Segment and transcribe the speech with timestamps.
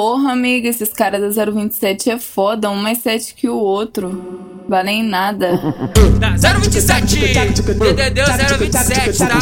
[0.00, 4.64] Porra, amiga, esses caras da 027 é foda, um mais sete que o outro.
[4.66, 5.50] Valem nada.
[6.18, 8.22] Da 027, DDD
[8.58, 9.38] 027, tá?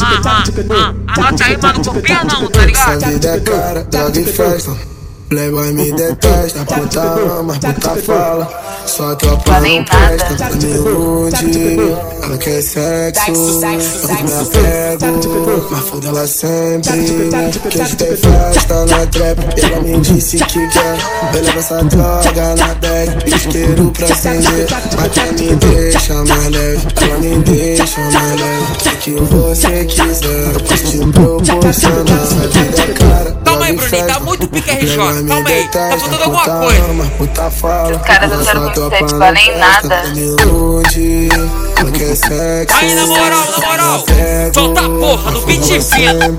[0.00, 2.96] Ah, ah, ah, anota aí, mano, copia não, tá ligado?
[2.96, 4.99] Essa vida é cara, droga e festa.
[5.30, 8.48] Playboy me detesta, puta ama, puta fala.
[8.84, 11.96] Só tropa não presta pra me iludir.
[12.20, 15.68] Ela quer sexo, eu me apego.
[15.70, 17.30] Mas foda ela sempre.
[17.70, 19.38] Que hoje tem festa na trap.
[19.62, 20.98] Ela me disse que quer.
[21.32, 23.32] Eu levo essa droga na bag.
[23.32, 24.66] Isqueiro pra acender.
[24.96, 26.88] Mas ela me deixa mais leve.
[27.00, 28.64] Ela me deixa mais leve.
[28.84, 32.20] O que você quiser, eu posso te proporcionar.
[32.20, 33.39] Essa vida é cara.
[33.70, 34.96] Aí, Bruninho, tá muito pique RJ.
[34.96, 36.82] Calma aí, tá faltando alguma coisa.
[37.96, 38.38] Os caras do
[38.90, 40.02] 027 valem nada.
[41.80, 42.76] Sexo.
[42.76, 44.04] Aí, na moral, na moral,
[44.52, 46.32] solta a porra no beat fino.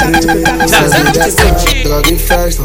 [0.69, 0.81] Da
[1.13, 1.83] 027.
[1.83, 2.63] Droga e festa.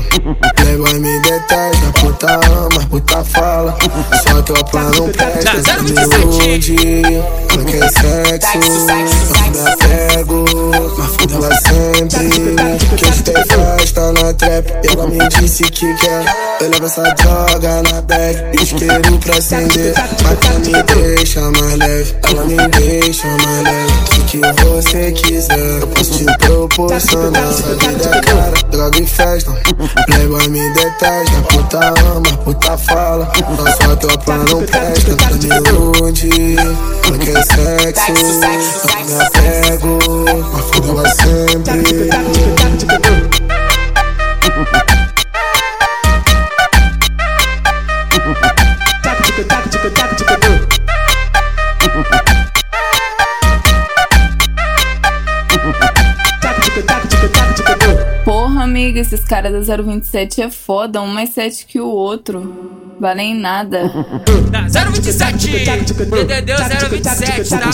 [0.57, 1.93] Playboy me detesta.
[2.01, 3.77] Puta ama, puta fala.
[4.23, 5.63] Só tropa não presta.
[5.63, 6.73] Da Me 027.
[6.73, 7.05] ilude.
[7.51, 8.59] Ela quer sexo.
[8.59, 10.45] Eu me apego.
[10.99, 12.29] Mas foda ela sempre.
[12.97, 14.67] Que tem festa na trap.
[14.91, 16.25] Ela me disse que quer.
[16.61, 18.63] Eu levo essa droga na bag.
[18.63, 19.95] Isqueiro pra acender.
[20.23, 22.15] Mas me deixa mais leve.
[22.23, 23.93] Ela me deixa mais leve.
[24.19, 27.43] O que você quiser, eu posso te proporcionar.
[27.45, 29.53] Essa vida é cara, droga e festa.
[30.07, 31.43] Playboy me detesta.
[31.49, 33.33] Puta ama, puta fala.
[33.57, 35.17] Nossa tropa não presta.
[35.33, 36.59] Me iludir.
[36.59, 38.13] Ela quer sexo.
[38.13, 39.99] Eu me apego.
[40.53, 42.56] Mas foda sempre.
[58.87, 62.95] Amiga, esses caras da 027 é foda, um mais sete que o outro.
[63.01, 63.91] Valem nada.
[64.51, 65.49] Da 027,
[66.05, 67.71] DDD 027, tá?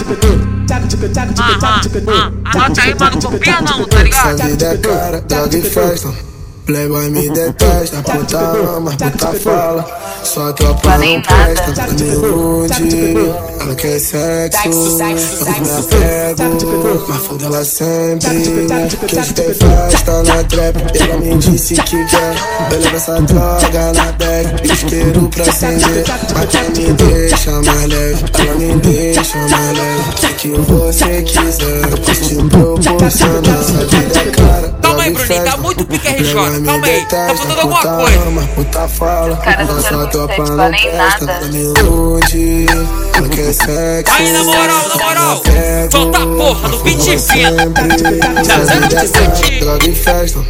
[1.38, 4.40] Ah, ah, ah, anota aí, mano, copia não, tá ligado?
[4.40, 6.31] Essa vida é cara, droga e festa.
[6.72, 9.84] Playboy me detesta, puta ama, puta fala.
[10.24, 13.34] Só tropa não presta, pra me iludir.
[13.60, 17.04] Ela quer sexo, eu me apego.
[17.08, 18.30] Mas foda ela sempre.
[19.06, 20.76] Que hoje tem festa na trap.
[20.98, 22.34] Ela me disse que quer.
[22.70, 24.72] Eu levo essa droga na bag.
[24.72, 26.04] Isqueiro pra acender.
[26.34, 28.24] Mas ela me deixa mais leve.
[28.38, 30.10] Ela me deixa mais leve.
[30.22, 33.60] O que você quiser, eu posso te proporcionar.
[33.60, 34.71] Essa vida é cara.
[35.32, 36.34] E Bruninho, tá muito pique RJ.
[36.34, 38.48] Calma aí, tá faltando alguma coisa.
[38.54, 40.56] Puta fala, caras do nossa 027 tropa não
[40.92, 41.40] nada.
[41.52, 42.66] iludir.
[43.14, 44.14] Ela quer sexo.
[44.14, 45.42] Aí, na moral, na moral,
[45.90, 47.18] solta a porra no beat fino.
[47.18, 47.88] sempre.
[47.88, 49.42] Da Essa vida é 027.
[49.42, 50.40] cara, Droga e festa.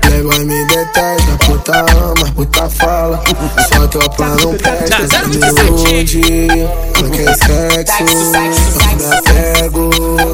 [0.00, 1.38] Playboy me detesta.
[1.46, 3.22] Puta ama, puta fala.
[3.72, 5.06] Só tropa não presta.
[5.06, 6.18] Da pra me 027.
[6.18, 6.50] iludir.
[6.96, 8.04] Ela quer sexo.
[8.96, 9.90] Me apego.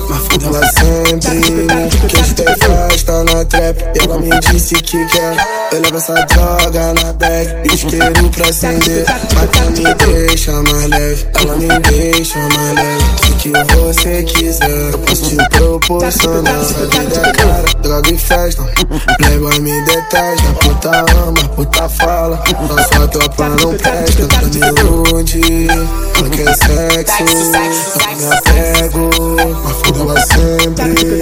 [0.09, 2.07] Mas ela sempre.
[2.09, 3.83] Que hoje tem festa na trap.
[4.01, 5.37] Ela me disse que quer.
[5.73, 7.75] Eu levo essa droga na bag.
[7.75, 9.05] Isqueiro pra acender.
[9.35, 11.27] Mas ela me deixa mais leve.
[11.35, 13.05] Ela me deixa mais leve.
[13.29, 16.61] O que você quiser, eu posso te proporcionar.
[16.61, 18.63] Essa vida é cara, droga e festa.
[19.19, 20.53] Playboy me detesta.
[20.61, 22.43] Puta ama, puta fala.
[22.69, 24.27] Nossa tropa não presta.
[24.27, 25.71] Pra me iludir.
[25.71, 27.23] Ela quer sexo.
[27.23, 29.11] Eu me apego.
[29.65, 31.21] Mas foda ela sempre.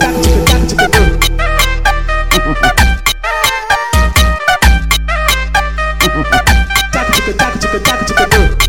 [7.84, 8.59] back to the door.